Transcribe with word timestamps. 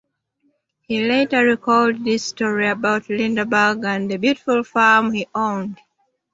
He 0.87 1.07
later 1.07 1.45
recalled 1.45 2.03
this 2.03 2.23
story 2.25 2.67
about 2.69 3.07
Lindeberg 3.07 3.83
and 3.85 4.09
the 4.09 4.17
beautiful 4.17 4.63
farm 4.63 5.11
he 5.13 5.27
owned. 5.35 5.77